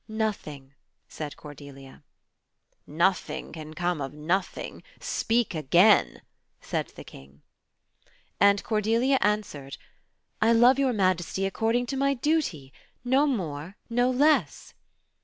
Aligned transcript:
Nothing," 0.07 0.73
said 1.07 1.37
Cordelia. 1.37 2.01
Nothing 2.87 3.51
can 3.53 3.75
come 3.75 4.01
of 4.01 4.13
nothing. 4.15 4.81
Speak 4.99 5.53
again," 5.53 6.23
said 6.59 6.87
the 6.95 7.03
King. 7.03 7.43
And 8.39 8.63
Cordelia 8.63 9.19
answered— 9.21 9.77
"I 10.41 10.53
love 10.53 10.79
your 10.79 10.91
Majesty 10.91 11.45
according 11.45 11.85
to 11.85 11.97
my 11.97 12.15
duty,— 12.15 12.73
no 13.13 13.27
more, 13.27 13.77
no 13.91 14.09
less." 14.09 14.73